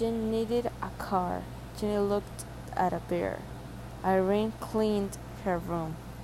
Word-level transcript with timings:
Jen 0.00 0.30
needed 0.30 0.70
a 0.80 0.88
car. 0.96 1.42
Jenny 1.78 1.98
looked 1.98 2.46
at 2.74 2.94
a 2.94 3.00
bear. 3.10 3.40
Irene 4.02 4.54
cleaned 4.58 5.18
her 5.44 5.58
room. 5.58 5.94